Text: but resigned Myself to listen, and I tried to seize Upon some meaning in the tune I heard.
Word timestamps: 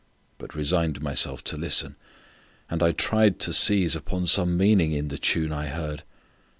but 0.39 0.55
resigned 0.55 0.99
Myself 0.99 1.43
to 1.43 1.55
listen, 1.57 1.95
and 2.71 2.81
I 2.81 2.91
tried 2.91 3.37
to 3.41 3.53
seize 3.53 3.95
Upon 3.95 4.25
some 4.25 4.57
meaning 4.57 4.93
in 4.93 5.09
the 5.09 5.19
tune 5.19 5.51
I 5.53 5.67
heard. 5.67 6.01